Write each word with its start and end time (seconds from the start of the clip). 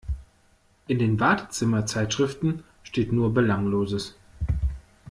In 0.87 0.97
den 0.97 1.19
Wartezimmer-Zeitschriften 1.19 2.63
steht 2.81 3.11
nur 3.11 3.35
Belangloses. 3.35 4.15